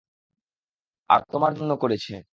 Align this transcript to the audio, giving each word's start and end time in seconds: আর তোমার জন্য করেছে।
আর 1.09 1.21
তোমার 1.31 1.51
জন্য 1.57 1.71
করেছে। 1.77 2.13